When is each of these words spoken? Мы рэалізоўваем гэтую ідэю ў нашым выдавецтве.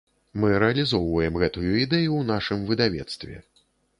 Мы 0.43 0.47
рэалізоўваем 0.63 1.37
гэтую 1.43 1.67
ідэю 1.67 1.83
ў 1.83 2.31
нашым 2.31 2.63
выдавецтве. 2.71 3.35